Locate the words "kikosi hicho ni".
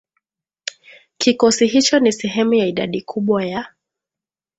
1.17-2.11